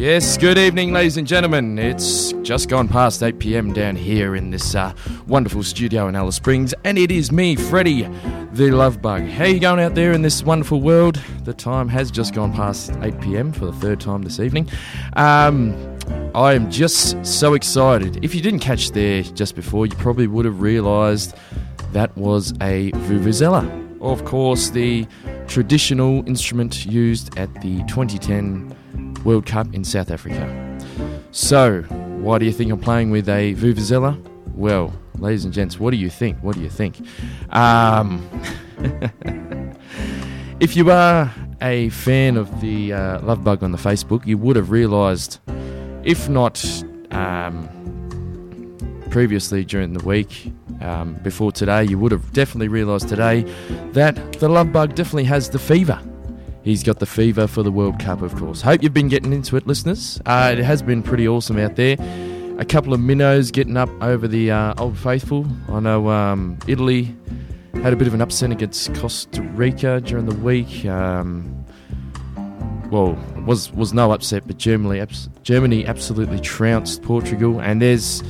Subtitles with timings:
[0.00, 1.78] Yes, good evening, ladies and gentlemen.
[1.78, 4.94] It's just gone past 8 pm down here in this uh,
[5.26, 8.08] wonderful studio in Alice Springs, and it is me, Freddie,
[8.54, 9.24] the Love Bug.
[9.24, 11.20] How you going out there in this wonderful world?
[11.44, 14.70] The time has just gone past 8 pm for the third time this evening.
[15.16, 15.76] Um,
[16.34, 18.24] I am just so excited.
[18.24, 21.36] If you didn't catch there just before, you probably would have realised
[21.92, 23.68] that was a Vuvuzela.
[24.00, 25.06] Of course, the
[25.46, 28.74] traditional instrument used at the 2010
[29.24, 30.78] World Cup in South Africa.
[31.32, 34.20] So, why do you think I'm playing with a Vuvuzela?
[34.54, 36.38] Well, ladies and gents, what do you think?
[36.38, 37.00] What do you think?
[37.50, 38.26] Um,
[40.60, 44.56] if you are a fan of the uh, Love Bug on the Facebook, you would
[44.56, 45.38] have realised,
[46.04, 46.64] if not
[47.10, 47.68] um,
[49.10, 53.42] previously during the week, um, before today, you would have definitely realised today
[53.92, 56.00] that the Love Bug definitely has the fever.
[56.62, 58.60] He's got the fever for the World Cup, of course.
[58.60, 60.20] Hope you've been getting into it, listeners.
[60.26, 61.96] Uh, it has been pretty awesome out there.
[62.58, 65.46] A couple of minnows getting up over the uh, Old Faithful.
[65.70, 67.16] I know um, Italy
[67.82, 70.84] had a bit of an upset against Costa Rica during the week.
[70.84, 71.64] Um,
[72.90, 75.02] well, was was no upset, but Germany
[75.42, 77.60] Germany absolutely trounced Portugal.
[77.60, 78.22] And there's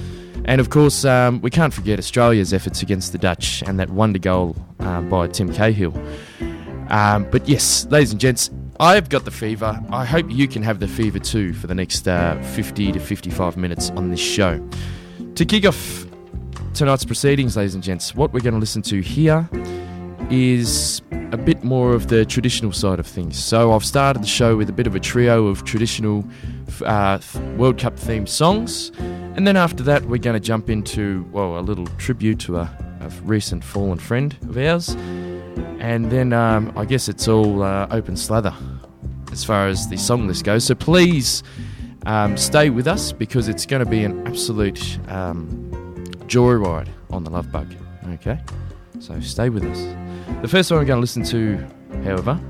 [0.44, 4.18] and of course um, we can't forget Australia's efforts against the Dutch and that wonder
[4.20, 5.92] goal uh, by Tim Cahill.
[6.90, 9.80] Um, but yes, ladies and gents, I've got the fever.
[9.90, 13.56] I hope you can have the fever too for the next uh, 50 to 55
[13.56, 14.58] minutes on this show.
[15.36, 16.06] To kick off
[16.74, 19.48] tonight's proceedings, ladies and gents, what we're going to listen to here
[20.30, 21.02] is
[21.32, 23.38] a bit more of the traditional side of things.
[23.38, 26.24] So I've started the show with a bit of a trio of traditional
[26.84, 27.20] uh,
[27.56, 31.60] World Cup themed songs, and then after that, we're going to jump into well a
[31.60, 34.96] little tribute to a, a recent fallen friend of ours
[35.80, 38.54] and then um, I guess it's all uh, open slather
[39.32, 40.64] as far as the song list goes.
[40.64, 41.42] So please
[42.06, 45.70] um, stay with us because it's going to be an absolute um,
[46.26, 47.72] joyride on the Love Bug.
[48.14, 48.38] Okay,
[48.98, 49.78] so stay with us.
[50.42, 51.56] The first one we're going to listen to,
[52.04, 52.40] however,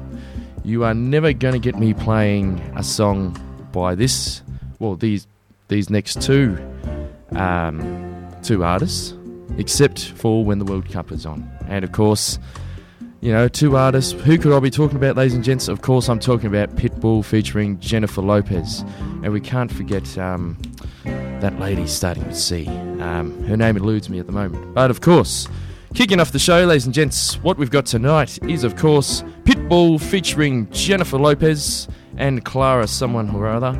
[0.64, 3.36] you are never going to get me playing a song
[3.72, 4.42] by this.
[4.78, 5.26] Well, these
[5.68, 6.58] these next two
[7.32, 9.14] um, two artists,
[9.58, 12.38] except for when the World Cup is on, and of course
[13.20, 14.12] you know, two artists.
[14.12, 15.68] Who could I be talking about, ladies and gents?
[15.68, 18.80] Of course, I'm talking about Pitbull featuring Jennifer Lopez.
[19.22, 20.56] And we can't forget um,
[21.04, 22.66] that lady starting with C.
[22.66, 24.74] Um, her name eludes me at the moment.
[24.74, 25.48] But of course,
[25.94, 30.00] kicking off the show, ladies and gents, what we've got tonight is, of course, Pitbull
[30.00, 33.78] featuring Jennifer Lopez and Clara, someone or other.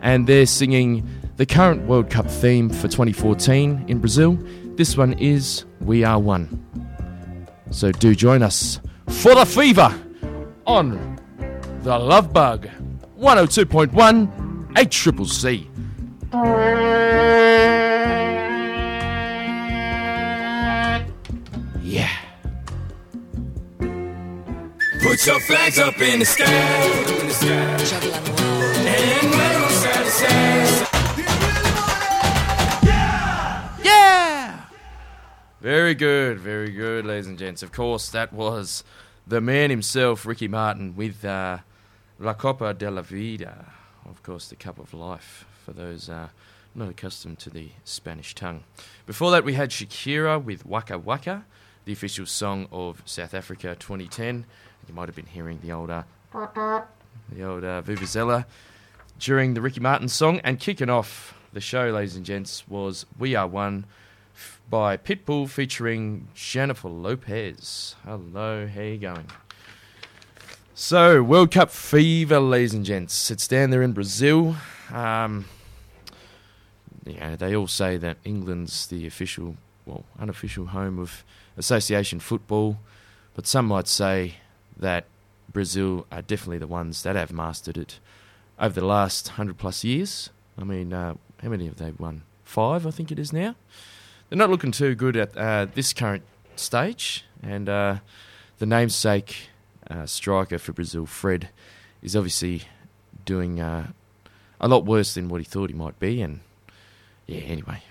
[0.00, 4.38] And they're singing the current World Cup theme for 2014 in Brazil.
[4.76, 6.62] This one is We Are One.
[7.70, 9.94] So do join us for the fever
[10.66, 11.18] on
[11.82, 12.68] the Love Bug
[13.18, 15.68] 102.1 A Triple C.
[21.82, 22.10] Yeah.
[23.78, 26.44] Put your flags up in the sky.
[27.20, 27.48] In the sky.
[28.86, 30.85] And wave side to side.
[35.60, 37.62] Very good, very good, ladies and gents.
[37.62, 38.84] Of course, that was
[39.26, 41.58] the man himself, Ricky Martin, with uh,
[42.18, 43.72] La Copa de la Vida.
[44.04, 46.28] Of course, the cup of life for those uh,
[46.74, 48.64] not accustomed to the Spanish tongue.
[49.06, 51.46] Before that, we had Shakira with Waka Waka,
[51.86, 54.44] the official song of South Africa 2010.
[54.86, 56.02] You might have been hearing the old, uh,
[56.34, 58.44] the old uh, Vuvuzela
[59.18, 60.38] during the Ricky Martin song.
[60.44, 63.86] And kicking off the show, ladies and gents, was We Are One
[64.68, 67.94] by Pitbull featuring Jennifer Lopez.
[68.04, 69.26] Hello, how you going?
[70.74, 73.30] So, World Cup fever, ladies and gents.
[73.30, 74.56] It's down there in Brazil.
[74.92, 75.46] Um,
[77.04, 81.24] yeah, they all say that England's the official, well, unofficial home of
[81.56, 82.78] association football,
[83.34, 84.34] but some might say
[84.76, 85.04] that
[85.52, 88.00] Brazil are definitely the ones that have mastered it
[88.58, 90.30] over the last hundred plus years.
[90.58, 92.22] I mean, uh, how many have they won?
[92.44, 93.54] Five, I think it is now
[94.28, 96.22] they're not looking too good at uh, this current
[96.56, 97.24] stage.
[97.42, 97.96] And uh,
[98.58, 99.48] the namesake
[99.90, 101.50] uh, striker for Brazil, Fred,
[102.02, 102.62] is obviously
[103.24, 103.88] doing uh,
[104.60, 106.22] a lot worse than what he thought he might be.
[106.22, 106.40] And
[107.26, 107.82] yeah, anyway,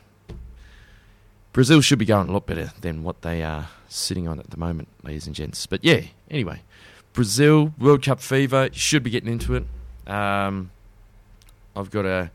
[1.54, 4.58] Brazil should be going a lot better than what they are sitting on at the
[4.58, 5.66] moment, ladies and gents.
[5.66, 6.62] But yeah, anyway,
[7.14, 9.66] Brazil World Cup fever should be getting into it.
[10.12, 10.72] Um,
[11.76, 12.32] I've got a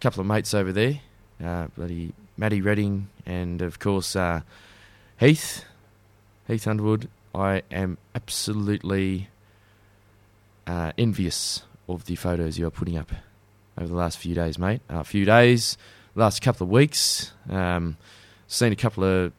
[0.00, 1.00] couple of mates over there,
[1.44, 4.40] uh, bloody Matty Redding, and of course uh,
[5.18, 5.64] Heath,
[6.48, 7.08] Heath Underwood.
[7.32, 9.28] I am absolutely
[10.66, 13.12] uh, envious of the photos you are putting up
[13.78, 14.80] over the last few days, mate.
[14.88, 15.78] A few days,
[16.16, 17.32] last couple of weeks.
[17.48, 17.96] Um,
[18.48, 19.32] seen a couple of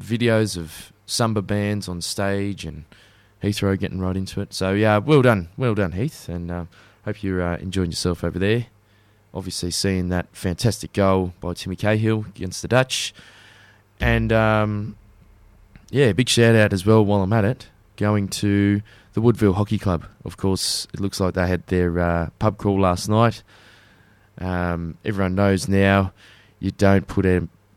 [0.00, 2.84] videos of samba bands on stage and
[3.42, 4.54] Heathrow getting right into it.
[4.54, 6.64] So yeah, well done, well done, Heath, and uh,
[7.04, 8.66] hope you're uh, enjoying yourself over there.
[9.34, 13.14] Obviously, seeing that fantastic goal by Timmy Cahill against the Dutch,
[14.00, 14.96] and um,
[15.90, 18.82] yeah, big shout out as well while I'm at it, going to
[19.14, 20.06] the Woodville Hockey Club.
[20.24, 23.42] Of course, it looks like they had their uh, pub crawl last night.
[24.38, 26.12] Um, everyone knows now
[26.58, 27.26] you don't put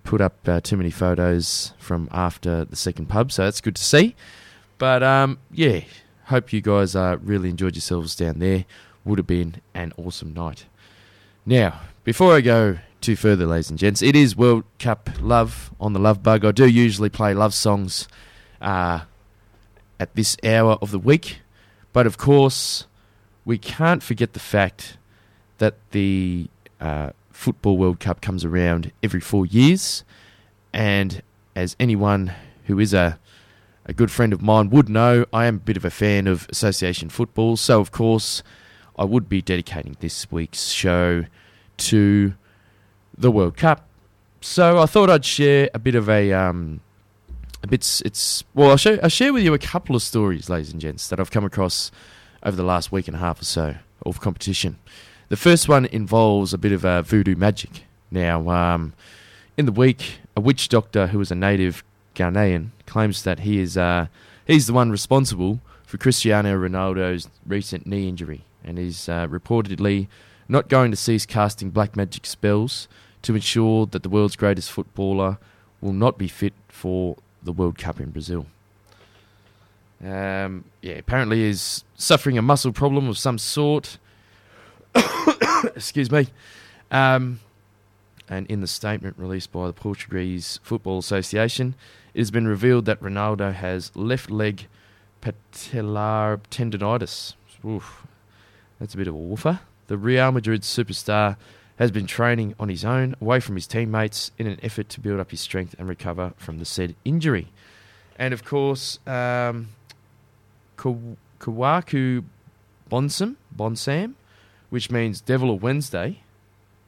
[0.03, 3.83] put up uh, too many photos from after the second pub, so that's good to
[3.83, 4.15] see.
[4.77, 5.81] But um, yeah,
[6.25, 8.65] hope you guys uh, really enjoyed yourselves down there.
[9.03, 10.65] Would have been an awesome night.
[11.47, 15.93] Now, before I go too further, ladies and gents, it is World Cup Love on
[15.93, 16.43] the Love Bug.
[16.43, 18.07] I do usually play love songs
[18.59, 19.01] uh,
[19.99, 21.41] at this hour of the week,
[21.93, 22.87] but of course,
[23.45, 24.97] we can't forget the fact
[25.59, 26.47] that the
[26.81, 30.03] uh, Football World Cup comes around every four years,
[30.73, 31.21] and
[31.55, 32.33] as anyone
[32.65, 33.19] who is a
[33.85, 36.47] a good friend of mine would know, I am a bit of a fan of
[36.49, 38.41] association football, so of course
[38.97, 41.25] I would be dedicating this week's show
[41.77, 42.33] to
[43.17, 43.87] the World Cup.
[44.41, 46.81] So I thought I'd share a bit of a um,
[47.63, 48.01] a bit.
[48.05, 51.09] It's well, I'll, show, I'll share with you a couple of stories, ladies and gents,
[51.09, 51.91] that I've come across
[52.43, 53.75] over the last week and a half or so
[54.05, 54.77] of competition.
[55.29, 57.83] The first one involves a bit of uh, voodoo magic.
[58.11, 58.93] Now, um,
[59.57, 61.83] in the week, a witch doctor who is a native
[62.13, 64.07] Ghanaian claims that he is uh,
[64.45, 70.07] he's the one responsible for Cristiano Ronaldo's recent knee injury, and is uh, reportedly
[70.49, 72.87] not going to cease casting black magic spells
[73.21, 75.37] to ensure that the world's greatest footballer
[75.81, 78.47] will not be fit for the World Cup in Brazil.
[80.03, 83.97] Um, yeah, apparently is suffering a muscle problem of some sort.
[85.75, 86.27] Excuse me.
[86.91, 87.39] Um,
[88.29, 91.75] and in the statement released by the Portuguese Football Association,
[92.13, 94.67] it has been revealed that Ronaldo has left leg
[95.21, 97.33] patellar tendonitis.
[97.65, 98.05] Oof,
[98.79, 99.59] that's a bit of a woofer.
[99.87, 101.37] The Real Madrid superstar
[101.77, 105.19] has been training on his own, away from his teammates, in an effort to build
[105.19, 107.49] up his strength and recover from the said injury.
[108.17, 109.69] And of course, um,
[110.77, 112.23] Kawaku
[112.89, 114.13] Bonsam, Bonsam,
[114.69, 116.21] which means Devil of Wednesday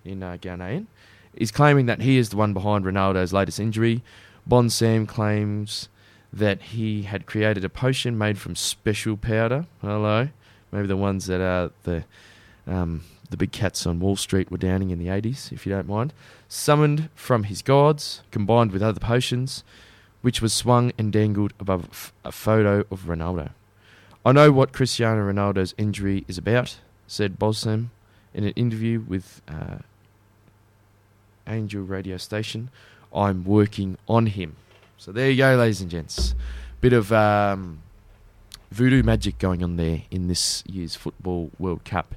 [0.05, 0.85] in uh, Ghanaian,
[1.33, 4.03] is claiming that he is the one behind Ronaldo's latest injury.
[4.49, 5.89] Bonsam claims
[6.31, 9.65] that he had created a potion made from special powder.
[9.81, 10.29] Hello,
[10.71, 12.03] maybe the ones that are the
[12.67, 15.87] um, the big cats on Wall Street were downing in the 80s, if you don't
[15.87, 16.13] mind.
[16.47, 19.63] Summoned from his gods, combined with other potions,
[20.21, 23.51] which was swung and dangled above a photo of Ronaldo.
[24.25, 26.77] I know what Cristiano Ronaldo's injury is about,
[27.07, 27.87] said Bosam
[28.33, 29.77] in an interview with uh,
[31.47, 32.69] Angel radio station.
[33.13, 34.57] I'm working on him.
[34.97, 36.35] So there you go, ladies and gents.
[36.81, 37.81] Bit of um,
[38.71, 42.15] voodoo magic going on there in this year's Football World Cup.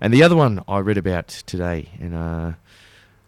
[0.00, 2.52] And the other one I read about today, and uh,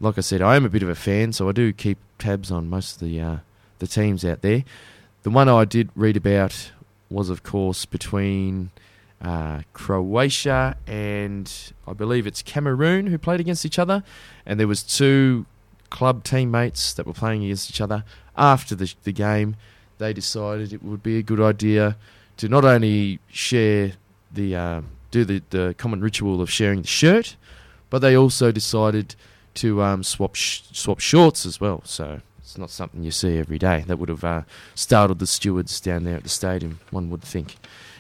[0.00, 2.50] like I said, I am a bit of a fan, so I do keep tabs
[2.50, 3.36] on most of the uh,
[3.78, 4.64] the teams out there.
[5.22, 6.72] The one I did read about
[7.10, 8.70] was, of course, between
[9.22, 11.50] uh, Croatia and
[11.86, 14.02] I believe it's Cameroon who played against each other,
[14.44, 15.46] and there was two
[15.90, 18.04] club teammates that were playing against each other.
[18.36, 19.54] After the, the game,
[19.98, 21.96] they decided it would be a good idea
[22.36, 23.93] to not only share
[24.32, 27.36] the uh, do the, the common ritual of sharing the shirt,
[27.91, 29.14] but they also decided
[29.55, 31.81] to um, swap sh- swap shorts as well.
[31.84, 33.84] So it's not something you see every day.
[33.86, 34.43] That would have uh,
[34.74, 36.81] startled the stewards down there at the stadium.
[36.91, 37.56] One would think.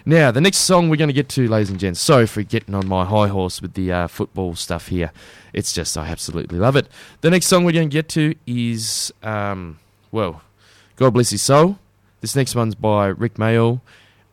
[0.06, 1.98] Now, the next song we're going to get to, ladies and gents.
[1.98, 5.10] Sorry for getting on my high horse with the uh, football stuff here.
[5.54, 6.88] It's just, I absolutely love it.
[7.22, 9.78] The next song we're going to get to is, um,
[10.12, 10.42] well,
[10.96, 11.78] God Bless His Soul.
[12.20, 13.80] This next one's by Rik Mayall.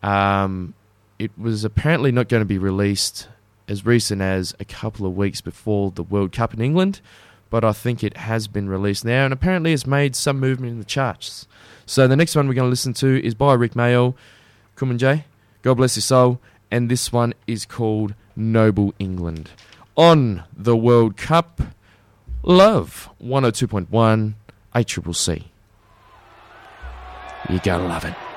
[0.02, 0.74] Um,
[1.18, 3.28] it was apparently not going to be released
[3.68, 7.00] as recent as a couple of weeks before the World Cup in England,
[7.48, 10.78] but I think it has been released now, and apparently it's made some movement in
[10.78, 11.46] the charts.
[11.86, 14.14] So the next one we're going to listen to is by Rik Mayall.
[14.76, 15.24] Kumanjay.
[15.62, 16.40] God bless your soul.
[16.70, 19.50] And this one is called Noble England.
[19.96, 21.60] On the World Cup,
[22.42, 24.34] Love 102.1
[24.74, 25.44] ACCC.
[27.48, 28.31] You're going to love it.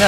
[0.00, 0.06] Na.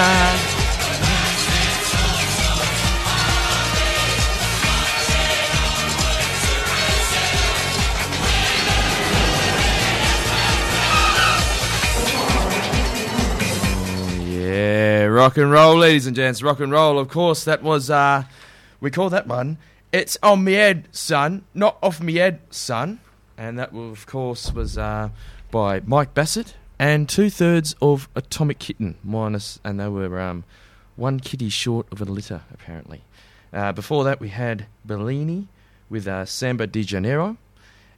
[14.30, 16.42] Yeah, rock and roll, ladies and gents.
[16.42, 17.44] Rock and roll, of course.
[17.44, 18.24] That was, uh,
[18.80, 19.58] we call that one.
[19.92, 23.00] It's on me head, son, not off me head, son.
[23.36, 25.10] And that, of course, was uh,
[25.50, 30.42] by Mike Bassett and two thirds of Atomic Kitten, minus, and they were um,
[30.96, 33.02] one kitty short of a litter, apparently.
[33.52, 35.46] Uh, before that, we had Bellini
[35.88, 37.36] with uh, Samba de Janeiro.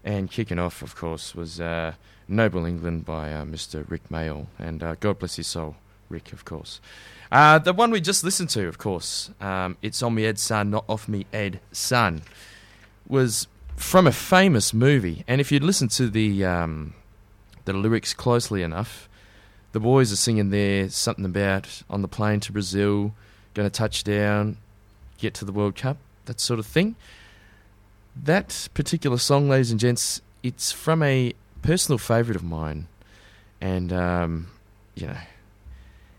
[0.04, 1.94] And kicking off, of course, was uh,
[2.28, 3.88] Noble England by uh, Mr.
[3.90, 4.48] Rik Mayall.
[4.58, 5.76] And uh, God bless his soul,
[6.10, 6.82] Rick, of course.
[7.32, 10.68] Uh, the one we just listened to, of course, um, It's On Me Ed Son,
[10.68, 12.20] Not Off Me Ed Son,
[13.08, 15.24] was from a famous movie.
[15.26, 16.92] And if you'd listen to the, um,
[17.64, 19.08] the lyrics closely enough,
[19.72, 23.12] the boys are singing there something about on the plane to Brazil,
[23.54, 24.56] going to touch down,
[25.18, 26.94] get to the World Cup, that sort of thing.
[28.14, 32.86] That particular song, ladies and gents, it's from a personal favourite of mine.
[33.60, 34.48] And, um,
[34.94, 35.16] you know,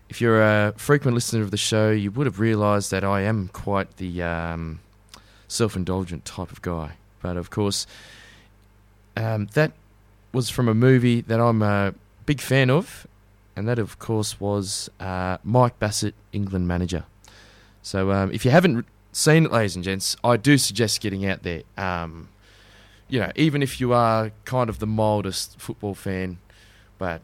[0.08, 3.48] if you're a frequent listener of the show, you would have realised that I am
[3.48, 4.80] quite the um,
[5.48, 6.92] self indulgent type of guy.
[7.22, 7.86] But of course,
[9.16, 9.72] um, that
[10.32, 11.94] was from a movie that I'm a
[12.26, 13.06] big fan of,
[13.54, 17.04] and that, of course, was uh, Mike Bassett, England manager.
[17.82, 21.42] So um, if you haven't seen it, ladies and gents, I do suggest getting out
[21.42, 21.62] there.
[21.76, 22.28] Um,
[23.08, 26.38] you know, even if you are kind of the mildest football fan,
[26.98, 27.22] but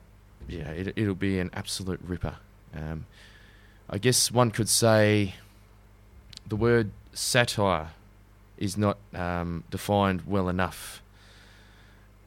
[0.48, 2.36] yeah, it, it'll be an absolute ripper.
[2.74, 3.06] Um,
[3.90, 5.34] I guess one could say
[6.46, 7.90] the word satire
[8.56, 11.01] is not um, defined well enough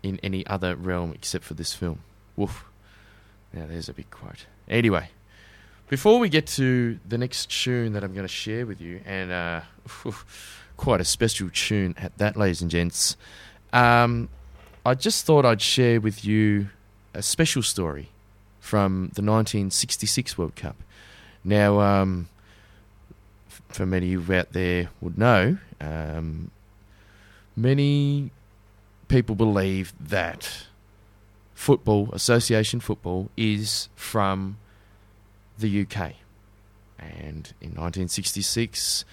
[0.05, 1.99] in any other realm except for this film.
[2.35, 2.65] Woof.
[3.51, 4.45] Now, there's a big quote.
[4.69, 5.09] Anyway,
[5.89, 9.31] before we get to the next tune that I'm going to share with you, and
[9.31, 9.61] uh,
[10.77, 13.17] quite a special tune at that, ladies and gents,
[13.73, 14.29] um,
[14.85, 16.69] I just thought I'd share with you
[17.15, 18.09] a special story
[18.59, 20.75] from the 1966 World Cup.
[21.43, 22.29] Now, um,
[23.69, 26.51] for many of you out there would know, um,
[27.55, 28.31] many
[29.07, 30.65] people believe that
[31.53, 34.57] football, association football, is from
[35.57, 36.13] the UK.
[36.99, 39.05] And in 1966,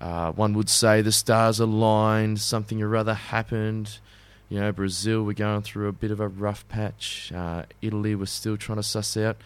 [0.00, 3.98] uh, one would say the stars aligned, something or other happened.
[4.48, 7.32] You know, Brazil were going through a bit of a rough patch.
[7.34, 9.36] Uh, Italy was still trying to suss out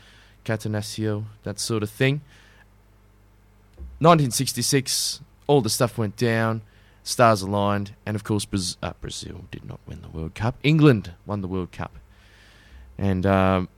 [0.44, 2.20] Catenaccio, that sort of thing.
[3.98, 6.62] 1966, all the stuff went down,
[7.02, 10.56] stars aligned, and of course, Braz- uh, Brazil did not win the World Cup.
[10.62, 11.92] England won the World Cup.
[12.98, 13.68] And, um,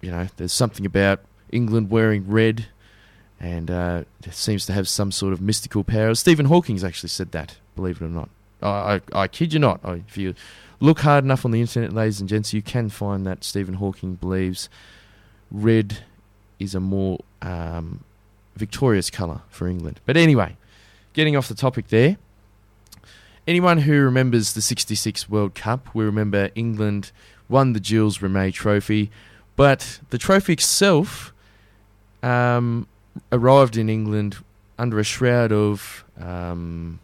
[0.00, 1.20] you know, there's something about
[1.50, 2.66] England wearing red
[3.42, 6.14] and uh, it seems to have some sort of mystical power.
[6.14, 8.30] Stephen Hawking's actually said that, believe it or not.
[8.62, 9.80] I, I, I kid you not.
[9.84, 10.34] I, if you
[10.78, 14.14] look hard enough on the internet, ladies and gents, you can find that Stephen Hawking
[14.14, 14.68] believes
[15.50, 15.98] red
[16.60, 18.04] is a more um,
[18.54, 20.00] victorious colour for England.
[20.06, 20.56] But anyway,
[21.12, 22.18] getting off the topic there.
[23.46, 27.10] Anyone who remembers the 66 World Cup will remember England
[27.48, 29.10] won the Jules Rimet Trophy,
[29.56, 31.32] but the trophy itself
[32.22, 32.86] um,
[33.32, 34.36] arrived in England
[34.78, 37.00] under a shroud of, um,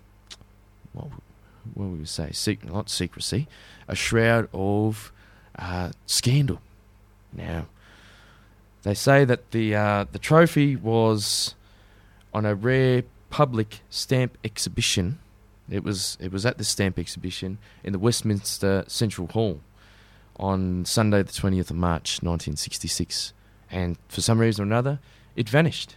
[0.93, 1.09] what,
[1.75, 3.49] what would we say, Sec- not secrecy,
[3.89, 5.13] a shroud of
[5.59, 6.61] uh, scandal.
[7.33, 7.67] Now,
[8.83, 11.55] they say that the uh, the trophy was
[12.33, 15.19] on a rare public stamp exhibition.
[15.71, 19.61] It was it was at the stamp exhibition in the Westminster Central Hall
[20.37, 23.33] on Sunday, the twentieth of March, nineteen sixty six,
[23.71, 24.99] and for some reason or another,
[25.37, 25.97] it vanished.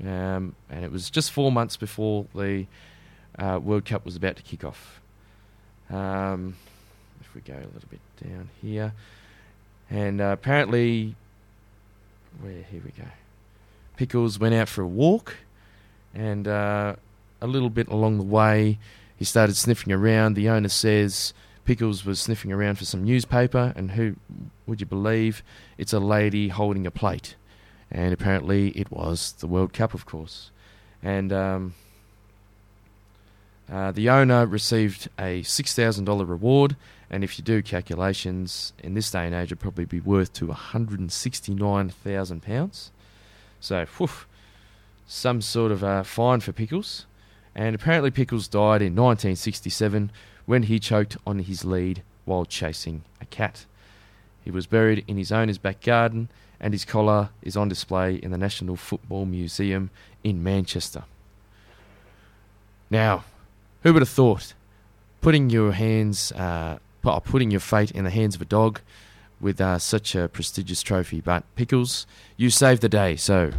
[0.00, 2.66] Um, and it was just four months before the
[3.38, 5.00] uh, World Cup was about to kick off.
[5.90, 6.56] Um,
[7.20, 8.92] if we go a little bit down here,
[9.90, 11.14] and uh, apparently,
[12.40, 13.08] where here we go.
[13.96, 15.36] Pickles went out for a walk,
[16.14, 16.96] and uh,
[17.42, 18.78] a little bit along the way,
[19.16, 20.34] he started sniffing around.
[20.34, 21.34] The owner says
[21.64, 24.16] Pickles was sniffing around for some newspaper, and who
[24.66, 25.42] would you believe?
[25.76, 27.36] It's a lady holding a plate,
[27.90, 30.50] and apparently it was the World Cup, of course.
[31.02, 31.74] And um,
[33.70, 36.76] uh, the owner received a six thousand dollar reward,
[37.10, 40.46] and if you do calculations in this day and age, it'd probably be worth to
[40.46, 42.90] one hundred and sixty nine thousand pounds.
[43.60, 44.08] So, whew,
[45.06, 47.06] some sort of uh, fine for Pickles.
[47.54, 50.10] And apparently, Pickles died in 1967
[50.46, 53.66] when he choked on his lead while chasing a cat.
[54.44, 56.28] He was buried in his owner's back garden,
[56.60, 59.90] and his collar is on display in the National Football Museum
[60.24, 61.04] in Manchester.
[62.90, 63.24] Now,
[63.82, 64.54] who would have thought
[65.20, 68.80] putting your hands, uh, putting your fate in the hands of a dog
[69.40, 71.20] with uh, such a prestigious trophy?
[71.20, 72.06] But Pickles,
[72.36, 73.52] you saved the day, so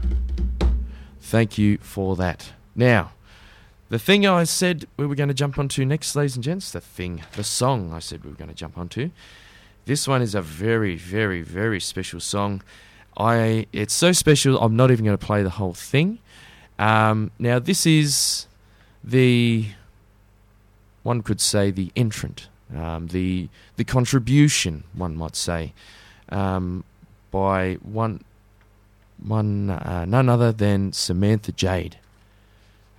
[1.19, 2.53] thank you for that.
[2.75, 3.11] Now,
[3.93, 6.81] the thing I said we were going to jump onto next, ladies and gents, the
[6.81, 9.11] thing, the song I said we were going to jump onto.
[9.85, 12.63] This one is a very, very, very special song.
[13.15, 14.59] I it's so special.
[14.59, 16.17] I'm not even going to play the whole thing.
[16.79, 18.47] Um, now, this is
[19.03, 19.67] the
[21.03, 25.71] one could say the entrant, um, the the contribution, one might say,
[26.29, 26.83] um,
[27.29, 28.23] by one
[29.23, 31.97] one uh, none other than Samantha Jade.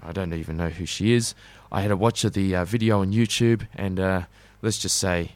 [0.05, 1.35] I don't even know who she is.
[1.73, 4.23] I had a watch of the uh, video on YouTube, and uh,
[4.63, 5.33] let's just say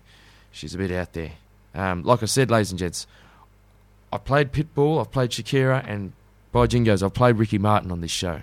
[0.52, 1.32] she's a bit out there.
[1.74, 3.06] Um, like I said, ladies and gents,
[4.12, 6.12] I've played Pitbull, I've played Shakira, and
[6.52, 8.40] by jingos, I've played Ricky Martin on this show,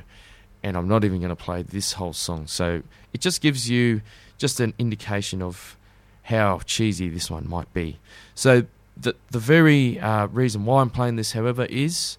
[0.64, 2.48] and I'm not even going to play this whole song.
[2.48, 4.02] So it just gives you
[4.38, 5.78] just an indication of
[6.24, 7.98] how cheesy this one might be.
[8.34, 8.66] So
[8.98, 12.18] the the very uh, reason why I'm playing this, however, is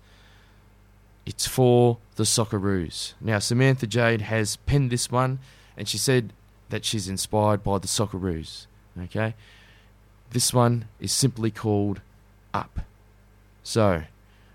[1.25, 3.14] it's for the Socceroos.
[3.20, 5.38] Now Samantha Jade has penned this one,
[5.76, 6.32] and she said
[6.70, 8.66] that she's inspired by the Socceroos.
[9.00, 9.35] Okay,
[10.30, 12.00] this one is simply called
[12.52, 12.80] Up.
[13.62, 14.02] So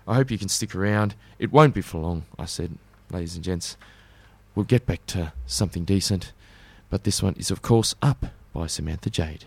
[0.06, 1.14] I hope you can stick around.
[1.38, 2.24] It won't be for long.
[2.38, 2.76] I said,
[3.10, 3.76] ladies and gents,
[4.54, 6.32] we'll get back to something decent.
[6.90, 9.46] But this one is, of course, Up by Samantha Jade.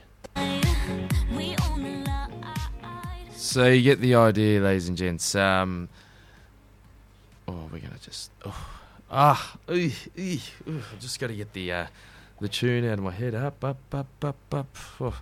[3.36, 5.36] So you get the idea, ladies and gents.
[5.36, 5.90] Um,
[7.48, 8.68] oh, we're gonna just oh,
[9.12, 11.88] ah, eey, ooh, I just got to get the uh,
[12.40, 13.36] the tune out of my head.
[13.36, 14.76] Up, up, up, up, up.
[15.00, 15.22] Oh.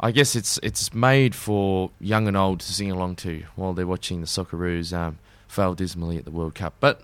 [0.00, 3.86] I guess it's it's made for young and old to sing along to while they're
[3.86, 6.74] watching the Socceroos um, fail dismally at the World Cup.
[6.80, 7.02] But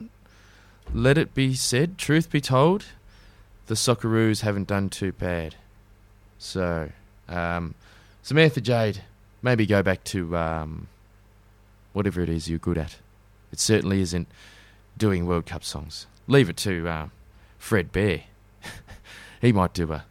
[0.92, 2.86] let it be said, truth be told,
[3.66, 5.54] the Socceroos haven't done too bad.
[6.38, 6.90] So,
[7.28, 7.74] um,
[8.22, 9.02] Samantha Jade,
[9.40, 10.88] maybe go back to um,
[11.92, 12.96] whatever it is you're good at.
[13.52, 14.28] It certainly isn't
[14.96, 16.06] doing World Cup songs.
[16.26, 17.08] Leave it to uh,
[17.58, 18.22] Fred Bear.
[19.40, 20.04] he might do a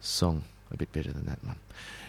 [0.00, 1.56] song a bit better than that one.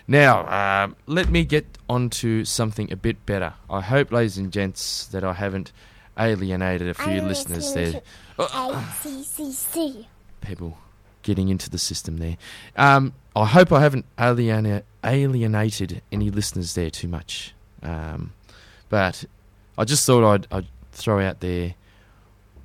[0.08, 0.48] Now,
[0.84, 3.54] um, let me get on to something a bit better.
[3.70, 5.72] I hope, ladies and gents, that I haven't
[6.18, 8.02] alienated a few I'm listeners there.
[8.38, 10.08] ACCC.
[10.42, 10.78] People
[11.22, 12.38] getting into the system there.
[12.76, 17.54] Um, I hope I haven't aliena- alienated any listeners there too much.
[17.84, 18.34] Um,
[18.90, 19.26] but
[19.80, 21.74] I just thought I'd, I'd throw out there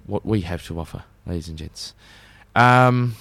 [0.04, 1.94] what we have to offer, ladies and gents.
[2.56, 3.14] Um,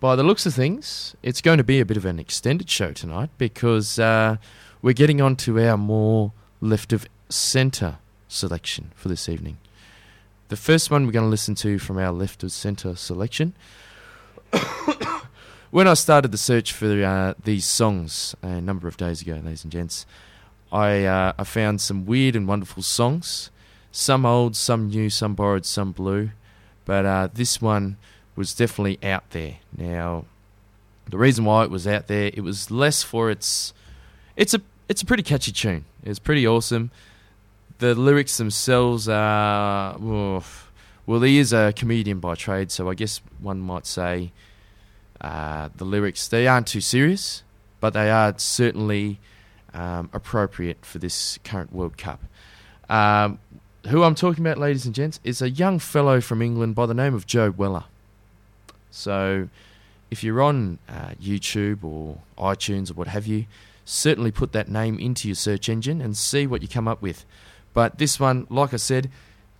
[0.00, 2.92] by the looks of things, it's going to be a bit of an extended show
[2.92, 4.38] tonight because uh,
[4.80, 9.58] we're getting on to our more left of centre selection for this evening.
[10.48, 13.52] The first one we're going to listen to from our left of centre selection.
[15.70, 19.64] when I started the search for uh, these songs a number of days ago, ladies
[19.64, 20.06] and gents,
[20.72, 23.50] I uh, I found some weird and wonderful songs.
[23.90, 26.30] Some old, some new, some borrowed, some blue.
[26.84, 27.96] But uh, this one
[28.36, 29.56] was definitely out there.
[29.76, 30.24] Now,
[31.10, 33.72] the reason why it was out there, it was less for its.
[34.36, 35.84] It's a it's a pretty catchy tune.
[36.04, 36.90] It's pretty awesome.
[37.78, 40.70] The lyrics themselves are oof.
[41.06, 44.32] well, he is a comedian by trade, so I guess one might say
[45.20, 47.42] uh, the lyrics they aren't too serious,
[47.80, 49.18] but they are certainly
[49.74, 52.20] um, appropriate for this current World Cup.
[52.88, 53.38] Um,
[53.88, 56.94] who I'm talking about, ladies and gents, is a young fellow from England by the
[56.94, 57.84] name of Joe Weller.
[58.90, 59.48] So,
[60.10, 63.46] if you're on uh, YouTube or iTunes or what have you,
[63.84, 67.24] certainly put that name into your search engine and see what you come up with.
[67.72, 69.10] But this one, like I said,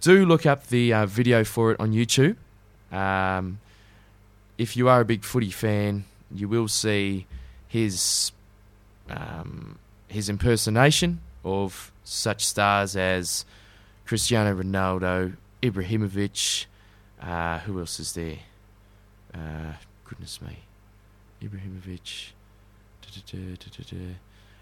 [0.01, 2.37] do look up the uh, video for it on YouTube.
[2.93, 3.61] Um,
[4.57, 7.27] if you are a big footy fan, you will see
[7.69, 8.33] his
[9.09, 13.45] um, his impersonation of such stars as
[14.07, 16.67] Cristiano Ronaldo, Ibrahimovic.
[17.21, 18.39] Uh, who else is there?
[19.35, 20.59] Uh, goodness me,
[21.43, 22.31] Ibrahimovic.
[23.03, 24.15] Da-da-da-da-da-da.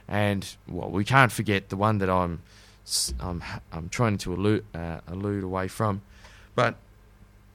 [0.08, 2.42] And well, we can't forget the one that I'm
[3.20, 6.02] I'm I'm trying to allude uh, away from,
[6.54, 6.76] but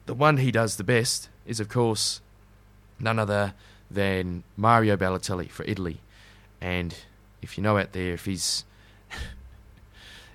[0.06, 2.20] the one he does the best is of course
[3.00, 3.54] none other
[3.90, 6.00] than Mario Balotelli for Italy.
[6.60, 6.94] And
[7.42, 8.64] if you know out there, if he's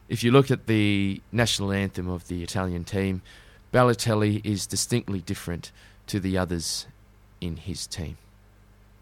[0.10, 3.22] if you look at the national anthem of the Italian team,
[3.74, 5.72] Balotelli is distinctly different
[6.08, 6.86] to the others
[7.42, 8.18] in his team.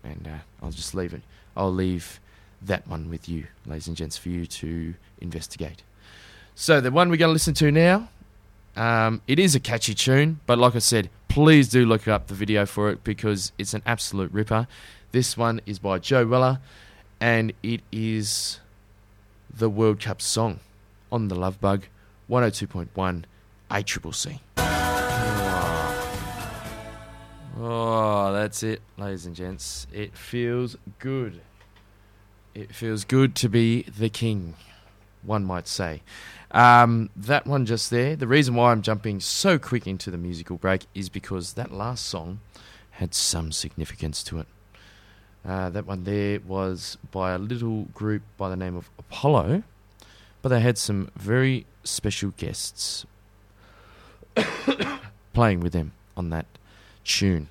[0.03, 1.21] And uh, I'll just leave it.
[1.55, 2.19] I'll leave
[2.61, 5.83] that one with you, ladies and gents, for you to investigate.
[6.55, 8.09] So the one we're going to listen to now,
[8.75, 12.33] um, it is a catchy tune, but like I said, please do look up the
[12.33, 14.67] video for it because it's an absolute ripper.
[15.11, 16.59] This one is by Joe Weller,
[17.25, 18.59] and it is
[19.49, 20.59] the World Cup song
[21.11, 21.87] on the Love Bug
[22.29, 23.23] 102.1
[23.71, 24.39] ACCC.
[27.57, 29.87] Oh, that's it, ladies and gents.
[29.91, 31.41] It feels good.
[32.53, 34.53] It feels good to be the king,
[35.23, 36.03] one might say.
[36.51, 40.57] Um, that one just there, the reason why I'm jumping so quick into the musical
[40.57, 42.41] break is because that last song
[42.91, 44.47] had some significance to it.
[45.47, 49.61] Uh, that one there was by a little group by the name of Apollo,
[50.41, 53.05] but they had some very special guests
[55.33, 56.47] playing with them on that
[57.03, 57.47] tune.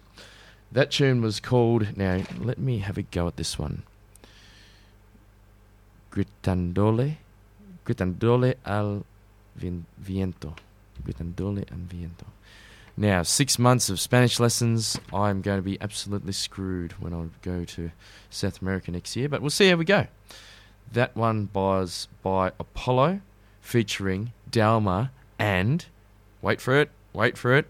[0.72, 3.84] That tune was called, now let me have a go at this one.
[6.10, 7.16] Gritandole,
[7.86, 9.04] Gritandole al
[9.56, 10.54] viento.
[11.04, 12.26] Gritandole al viento.
[12.96, 15.00] Now, six months of Spanish lessons.
[15.12, 17.90] I'm going to be absolutely screwed when I go to
[18.30, 20.06] South America next year, but we'll see how we go.
[20.92, 23.20] That one was by Apollo,
[23.60, 25.84] featuring Dalma and,
[26.40, 27.66] wait for it, wait for it,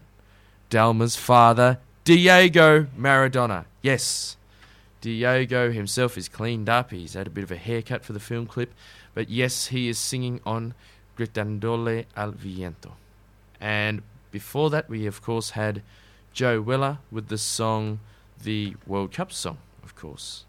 [0.69, 3.65] Dalma's father, Diego Maradona.
[3.81, 4.37] Yes,
[5.01, 6.91] Diego himself is cleaned up.
[6.91, 8.71] He's had a bit of a haircut for the film clip,
[9.15, 10.75] but yes, he is singing on
[11.17, 12.93] Gritandole al Viento.
[13.59, 14.03] And
[14.35, 15.81] before that, we of course had
[16.33, 18.01] Joe Weller with the song,
[18.43, 20.43] the World Cup song, of course.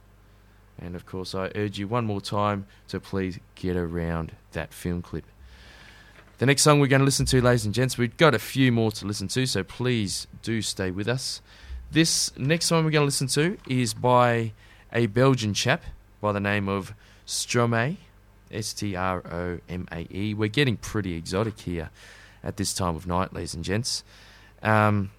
[0.77, 5.03] And of course, I urge you one more time to please get around that film
[5.03, 5.25] clip.
[6.39, 8.73] The next song we're going to listen to, ladies and gents, we've got a few
[8.73, 11.41] more to listen to, so please do stay with us.
[11.93, 14.53] This next song we're going to listen to is by
[14.93, 15.85] a Belgian chap
[16.21, 16.93] by the name of
[17.25, 17.99] Stromae,
[18.51, 20.35] S T R O M A E.
[20.35, 21.91] We're getting pretty exotic here
[22.47, 24.05] at this time of night, ladies and gents.
[24.63, 25.11] Um,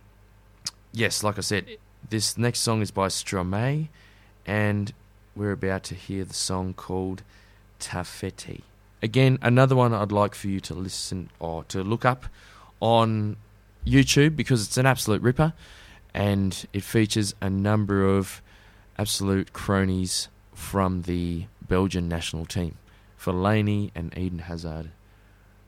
[0.94, 1.66] yes, like I said,
[2.10, 3.90] this next song is by Stromae,
[4.46, 4.94] and
[5.36, 7.22] we're about to hear the song called
[7.80, 8.62] Ta fête.
[9.04, 12.26] Again, another one I'd like for you to listen or to look up
[12.80, 13.36] on
[13.86, 15.54] YouTube because it's an absolute ripper
[16.14, 18.42] and it features a number of
[18.98, 22.78] absolute cronies from the Belgian national team.
[23.20, 24.92] Fellaini and Eden Hazard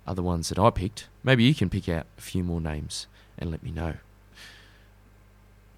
[0.09, 1.07] are the ones that I picked.
[1.23, 3.05] Maybe you can pick out a few more names
[3.37, 3.97] and let me know.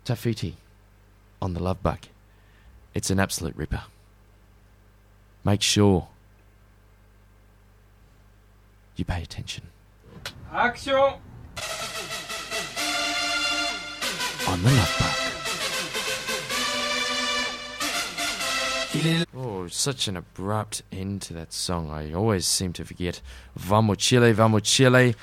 [0.06, 0.54] Ta fête
[1.42, 2.00] on the Love Bug.
[2.94, 3.84] It's an absolute ripper.
[5.44, 6.08] Make sure
[8.96, 9.66] you pay attention.
[10.54, 11.20] Action On
[14.64, 15.31] the Love Bug.
[19.34, 21.90] Oh, such an abrupt end to that song.
[21.90, 23.22] I always seem to forget.
[23.56, 25.16] Vamos Chile, Vamos Chile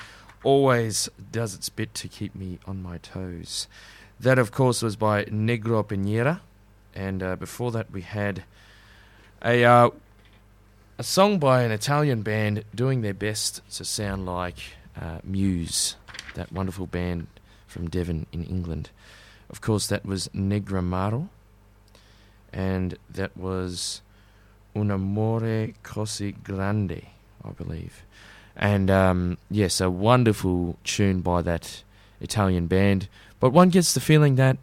[0.43, 3.67] always does its bit to keep me on my toes.
[4.19, 6.39] That, of course, was by Negro Pinera.
[6.95, 8.43] And uh, before that, we had
[9.45, 9.91] a, uh,
[10.97, 14.57] a song by an Italian band doing their best to sound like
[14.99, 15.95] uh, Muse,
[16.33, 17.27] that wonderful band
[17.67, 18.89] from Devon in England.
[19.47, 21.29] Of course, that was Negramaro
[22.53, 24.01] and that was
[24.75, 27.03] Un Amore Così Grande,
[27.43, 28.03] I believe.
[28.55, 31.83] And um, yes, a wonderful tune by that
[32.19, 33.07] Italian band.
[33.39, 34.57] But one gets the feeling that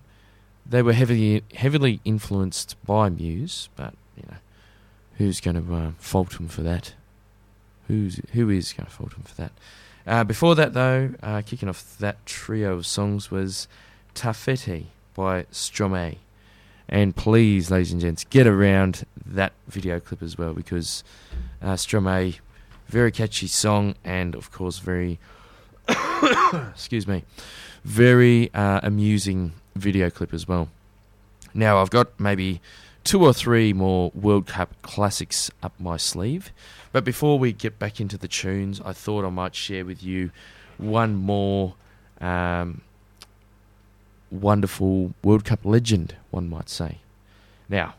[0.68, 3.68] they were heavily heavily influenced by Muse.
[3.76, 4.36] But you know,
[5.16, 6.92] who's going to uh, fault them for that?
[7.88, 9.52] Who's who is going to fault them for that?
[10.06, 13.66] Uh, before that, though, uh, kicking off that trio of songs was
[14.14, 16.18] Ta fête by Stromae.
[16.88, 21.02] And please, ladies and gents, get around that video clip as well because
[21.60, 22.38] uh, Stromae,
[22.86, 25.18] very catchy song, and of course, very,
[26.70, 27.24] excuse me,
[27.84, 30.68] very uh, amusing video clip as well.
[31.54, 32.60] Now, I've got maybe
[33.02, 36.52] two or three more World Cup classics up my sleeve,
[36.92, 40.30] but before we get back into the tunes, I thought I might share with you
[40.78, 41.74] one more.
[42.20, 42.82] Um,
[44.30, 46.98] wonderful World Cup legend, one might say.
[47.68, 47.94] Now,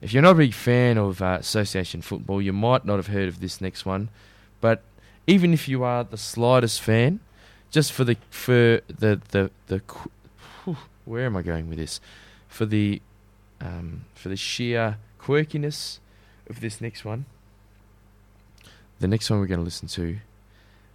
[0.00, 3.28] if you're not a big fan of uh, association football, you might not have heard
[3.28, 4.10] of this next one,
[4.60, 4.82] but
[5.26, 7.20] even if you are the slightest fan,
[7.70, 9.80] just for the for the the the
[11.04, 12.00] where am I going with this?
[12.48, 13.00] For the
[13.60, 15.98] um, for the sheer quirkiness
[16.48, 17.24] of this next one.
[19.00, 20.18] The next one we're going to listen to,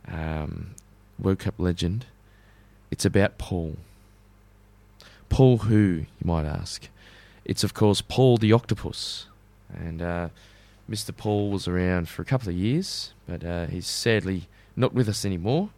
[0.08, 0.76] um,
[1.20, 2.06] World Cup legend.
[2.92, 3.78] It's about Paul.
[5.30, 6.90] Paul who, you might ask?
[7.46, 9.28] It's, of course, Paul the Octopus.
[9.74, 10.30] And uh,
[10.90, 11.16] Mr.
[11.16, 15.26] Paul was around for a couple of years, but uh, he's sadly not with us
[15.26, 15.70] anymore.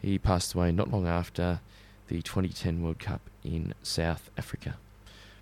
[0.00, 1.60] He passed away not long after
[2.08, 4.76] the 2010 World Cup in South Africa.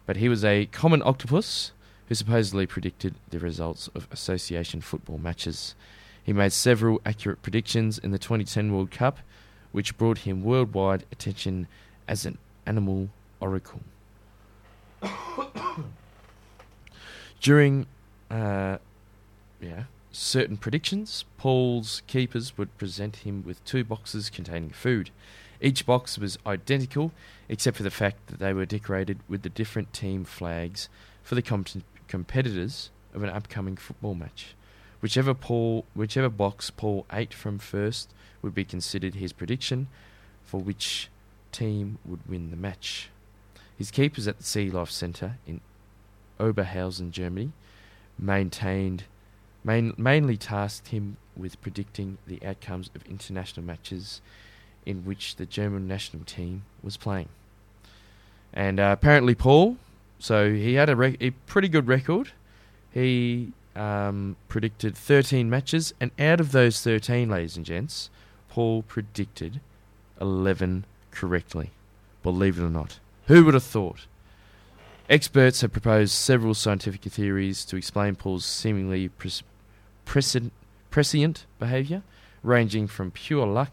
[0.04, 1.72] But he was a common octopus
[2.08, 5.74] who supposedly predicted the results of association football matches.
[6.24, 9.18] He made several accurate predictions in the 2010 World Cup,
[9.72, 11.68] which brought him worldwide attention
[12.06, 13.80] as an animal oracle.
[17.40, 17.86] During,
[18.30, 18.78] uh,
[19.60, 25.10] yeah, certain predictions, Paul's keepers would present him with two boxes containing food.
[25.60, 27.12] Each box was identical,
[27.48, 30.88] except for the fact that they were decorated with the different team flags
[31.22, 31.64] for the com-
[32.06, 34.54] competitors of an upcoming football match.
[35.00, 39.88] Whichever Paul, whichever box Paul ate from first would be considered his prediction
[40.44, 41.08] for which
[41.52, 43.10] team would win the match.
[43.78, 45.60] His keepers at the Sea Life Centre in
[46.40, 47.52] Oberhausen, Germany,
[48.18, 49.04] maintained
[49.64, 54.20] main, mainly tasked him with predicting the outcomes of international matches
[54.84, 57.28] in which the German national team was playing.
[58.52, 59.76] And uh, apparently, Paul,
[60.18, 62.32] so he had a, rec- a pretty good record.
[62.90, 68.10] He um, predicted 13 matches, and out of those 13, ladies and gents,
[68.48, 69.60] Paul predicted
[70.20, 71.70] 11 correctly.
[72.22, 72.98] Believe it or not.
[73.28, 74.06] Who would have thought?
[75.10, 79.42] Experts have proposed several scientific theories to explain Paul's seemingly pres-
[80.06, 80.52] prescient,
[80.90, 82.02] prescient behaviour,
[82.42, 83.72] ranging from pure luck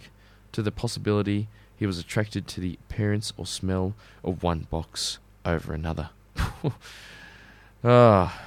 [0.51, 5.73] to the possibility he was attracted to the appearance or smell of one box over
[5.73, 6.09] another.
[7.87, 8.41] Ah,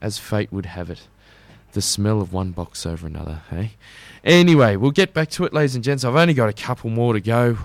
[0.00, 1.08] as fate would have it,
[1.72, 3.72] the smell of one box over another, hey?
[4.22, 6.04] Anyway, we'll get back to it, ladies and gents.
[6.04, 7.58] I've only got a couple more to go.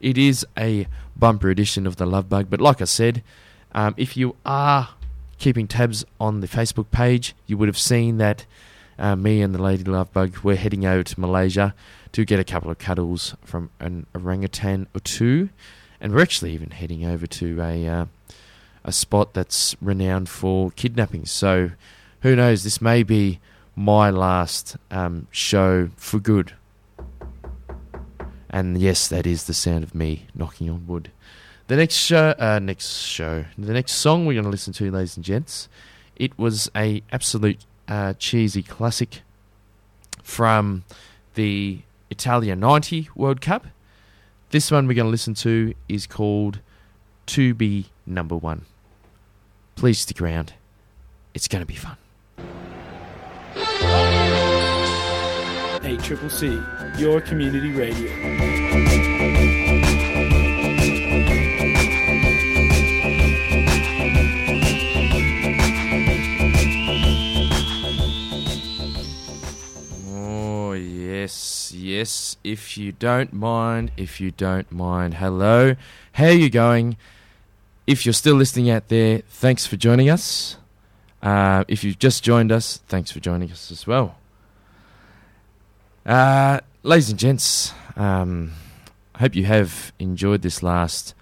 [0.00, 0.86] It is a
[1.16, 3.22] bumper edition of the Love Bug, but like I said,
[3.72, 4.90] um, if you are
[5.38, 8.46] keeping tabs on the Facebook page, you would have seen that
[8.98, 11.74] uh, me and the Lady Love Bug were heading over to Malaysia
[12.12, 15.48] to get a couple of cuddles from an orangutan or two,
[16.00, 18.06] and we're actually even heading over to a uh,
[18.84, 21.26] a spot that's renowned for kidnapping.
[21.26, 21.70] So,
[22.22, 22.64] who knows?
[22.64, 23.40] This may be
[23.76, 26.54] my last um, show for good.
[28.50, 31.10] And yes, that is the sound of me knocking on wood.
[31.68, 35.16] The next show, uh, next show, the next song we're going to listen to, ladies
[35.16, 35.68] and gents,
[36.16, 39.22] it was a absolute uh, cheesy classic
[40.24, 40.82] from
[41.34, 43.66] the Italia 90 World Cup.
[44.50, 46.58] This one we're going to listen to is called
[47.26, 48.62] To Be Number One.
[49.76, 50.54] Please stick around.
[51.34, 51.96] It's going to be fun.
[55.90, 56.62] A Triple C,
[56.96, 58.12] your community radio.
[70.14, 72.36] Oh, yes, yes.
[72.44, 75.14] If you don't mind, if you don't mind.
[75.14, 75.74] Hello,
[76.12, 76.98] how are you going?
[77.88, 80.56] If you're still listening out there, thanks for joining us.
[81.20, 84.19] Uh, if you've just joined us, thanks for joining us as well.
[86.04, 88.52] Uh, ladies and gents, um,
[89.14, 91.14] I hope you have enjoyed this last,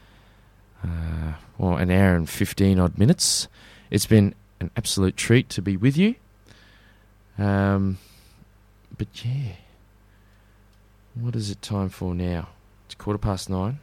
[0.85, 3.49] uh, well, an hour and 15 odd minutes.
[3.91, 6.15] It's been an absolute treat to be with you.
[7.37, 7.99] Um,
[8.97, 9.53] but yeah,
[11.15, 12.49] what is it time for now?
[12.87, 13.81] It's quarter past nine.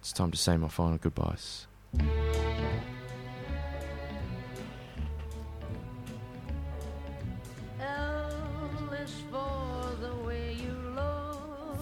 [0.00, 1.66] It's time to say my final goodbyes.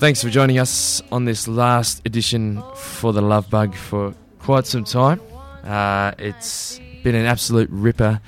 [0.00, 4.82] Thanks for joining us on this last edition for the Love Bug for quite some
[4.82, 5.20] time.
[5.62, 8.18] Uh, it's been an absolute ripper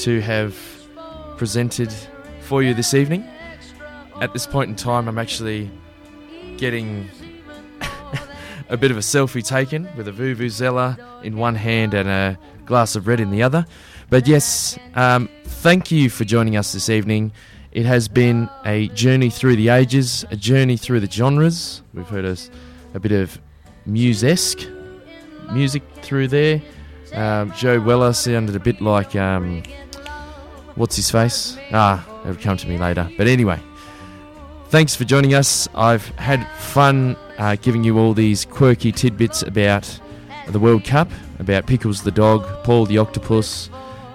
[0.00, 0.54] to have
[1.38, 1.90] presented
[2.42, 3.26] for you this evening.
[4.20, 5.70] At this point in time, I'm actually
[6.58, 7.08] getting
[8.68, 12.96] a bit of a selfie taken with a Vuvuzela in one hand and a glass
[12.96, 13.64] of red in the other.
[14.10, 17.32] But yes, um, thank you for joining us this evening.
[17.74, 21.82] It has been a journey through the ages, a journey through the genres.
[21.92, 22.36] We've heard a,
[22.94, 23.36] a bit of
[23.84, 24.60] muse-esque
[25.50, 26.62] music through there.
[27.12, 29.64] Um, Joe Weller sounded a bit like um,
[30.76, 31.58] what's his face?
[31.72, 33.10] Ah, it'll come to me later.
[33.18, 33.58] But anyway,
[34.68, 35.68] thanks for joining us.
[35.74, 40.00] I've had fun uh, giving you all these quirky tidbits about
[40.46, 41.10] the World Cup,
[41.40, 43.68] about Pickles the dog, Paul the octopus,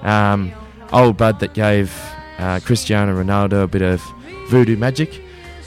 [0.03, 0.53] um,
[0.93, 1.93] old Bud that gave
[2.39, 4.01] uh, Cristiano Ronaldo a bit of
[4.47, 5.21] voodoo magic.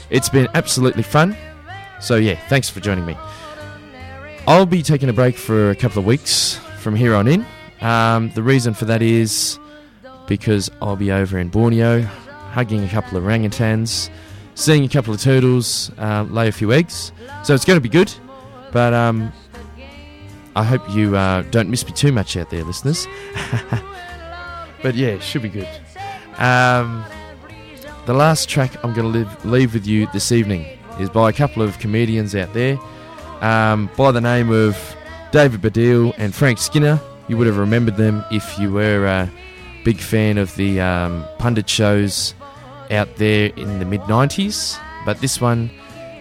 [0.09, 1.37] It's been absolutely fun.
[2.01, 3.15] So, yeah, thanks for joining me.
[4.47, 7.45] I'll be taking a break for a couple of weeks from here on in.
[7.79, 9.57] Um, the reason for that is
[10.27, 14.09] because I'll be over in Borneo hugging a couple of orangutans,
[14.55, 17.11] seeing a couple of turtles uh, lay a few eggs.
[17.43, 18.13] So it's going to be good.
[18.71, 19.31] But um,
[20.55, 23.07] I hope you uh, don't miss me too much out there, listeners.
[24.83, 25.69] but yeah, it should be good.
[26.37, 27.05] Um,
[28.05, 30.65] the last track I'm going to leave, leave with you this evening
[30.99, 32.77] is by a couple of comedians out there
[33.41, 34.77] um, by the name of
[35.31, 36.99] David Baddiel and Frank Skinner.
[37.27, 39.31] You would have remembered them if you were a
[39.83, 42.33] big fan of the um, pundit shows
[42.91, 44.79] out there in the mid 90s.
[45.05, 45.69] But this one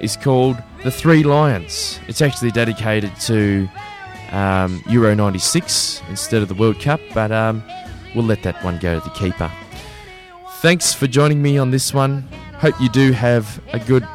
[0.00, 2.00] is called The Three Lions.
[2.08, 3.68] It's actually dedicated to
[4.30, 7.62] um, Euro 96 instead of the World Cup, but um,
[8.14, 9.50] we'll let that one go to the keeper.
[10.62, 12.20] Thanks for joining me on this one.
[12.58, 14.06] Hope you do have a good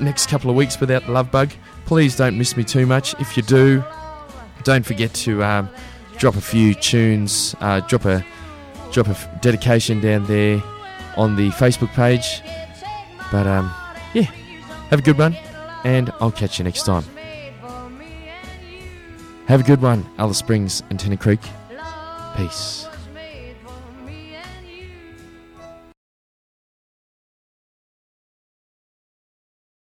[0.00, 1.50] next couple of weeks without the love bug.
[1.84, 3.12] Please don't miss me too much.
[3.20, 3.84] If you do,
[4.64, 5.68] don't forget to um,
[6.16, 8.24] drop a few tunes, uh, drop a
[8.90, 10.62] drop a dedication down there
[11.18, 12.40] on the Facebook page.
[13.30, 13.70] But um,
[14.14, 14.30] yeah,
[14.88, 15.36] have a good one,
[15.84, 17.04] and I'll catch you next time.
[19.46, 21.40] Have a good one, Alice Springs and Tennant Creek.
[22.34, 22.86] Peace.